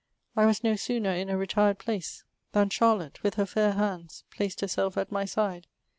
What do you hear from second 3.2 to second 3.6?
with her